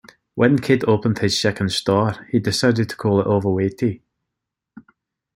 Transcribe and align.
When 0.33 0.57
Kidd 0.57 0.83
opened 0.87 1.19
his 1.19 1.39
second 1.39 1.71
store, 1.71 2.25
he 2.31 2.39
decided 2.39 2.89
to 2.89 2.95
call 2.95 3.19
it 3.21 3.27
"Overwaitea". 3.27 4.01